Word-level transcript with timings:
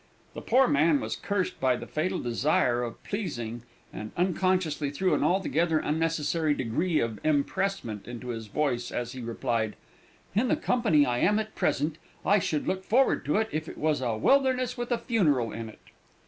The 0.33 0.41
poor 0.41 0.67
man 0.67 0.99
was 0.99 1.15
cursed 1.15 1.59
by 1.59 1.75
the 1.75 1.85
fatal 1.85 2.17
desire 2.17 2.81
of 2.81 3.03
pleasing, 3.03 3.61
and 3.93 4.11
unconsciously 4.17 4.89
threw 4.89 5.13
an 5.13 5.23
altogether 5.23 5.77
unnecessary 5.77 6.55
degree 6.55 6.99
of 6.99 7.19
empressement 7.23 8.07
into 8.07 8.29
his 8.29 8.47
voice 8.47 8.89
as 8.91 9.11
he 9.11 9.21
replied, 9.21 9.75
"In 10.33 10.47
the 10.47 10.55
company 10.55 11.05
I 11.05 11.19
am 11.19 11.37
at 11.37 11.53
present, 11.53 11.99
I 12.25 12.39
should 12.39 12.67
look 12.67 12.83
forward 12.83 13.23
to 13.25 13.35
it, 13.37 13.49
if 13.51 13.69
it 13.69 13.77
was 13.77 14.01
a 14.01 14.17
wilderness 14.17 14.75
with 14.75 14.91
a 14.91 14.97
funeral 14.97 15.51
in 15.51 15.69
it." 15.69 15.79